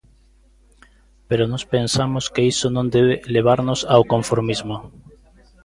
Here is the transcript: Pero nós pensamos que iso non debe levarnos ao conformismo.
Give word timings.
Pero 1.27 1.43
nós 1.51 1.63
pensamos 1.73 2.23
que 2.33 2.45
iso 2.53 2.67
non 2.75 2.87
debe 2.95 3.15
levarnos 3.35 3.79
ao 3.93 4.07
conformismo. 4.13 4.75